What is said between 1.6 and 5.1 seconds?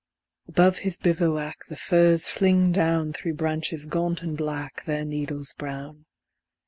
the firs fling down Through branches gaunt and black, their